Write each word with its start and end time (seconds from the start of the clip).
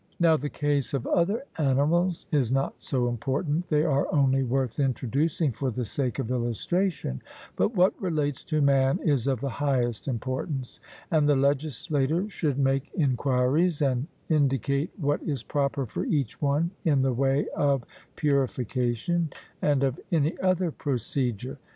Now 0.19 0.35
the 0.35 0.49
case 0.49 0.95
of 0.95 1.05
other 1.05 1.43
animals 1.59 2.25
is 2.31 2.51
not 2.51 2.81
so 2.81 3.07
important 3.07 3.69
they 3.69 3.83
are 3.83 4.11
only 4.11 4.41
worth 4.41 4.79
introducing 4.79 5.51
for 5.51 5.69
the 5.69 5.85
sake 5.85 6.17
of 6.17 6.31
illustration; 6.31 7.21
but 7.55 7.75
what 7.75 7.93
relates 8.01 8.43
to 8.45 8.63
man 8.63 8.97
is 9.03 9.27
of 9.27 9.41
the 9.41 9.49
highest 9.61 10.07
importance; 10.07 10.79
and 11.11 11.29
the 11.29 11.35
legislator 11.35 12.27
should 12.31 12.57
make 12.57 12.89
enquiries, 12.95 13.79
and 13.79 14.07
indicate 14.27 14.89
what 14.97 15.21
is 15.21 15.43
proper 15.43 15.85
for 15.85 16.03
each 16.05 16.41
one 16.41 16.71
in 16.83 17.03
the 17.03 17.13
way 17.13 17.45
of 17.55 17.83
purification 18.15 19.31
and 19.61 19.83
of 19.83 19.99
any 20.11 20.35
other 20.39 20.71
procedure. 20.71 21.59